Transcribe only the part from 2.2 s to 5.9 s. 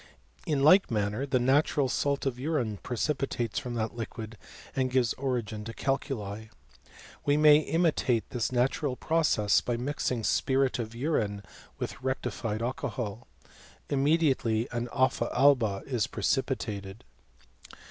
of urine precipitates from that liquid, and gives origin to